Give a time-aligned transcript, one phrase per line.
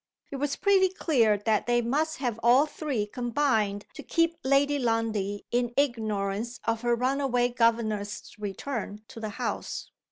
[0.31, 5.45] It was pretty clear that they must have all three combined to keep Lady Lundie
[5.51, 9.91] in ignorance of her runaway governess's return to the house.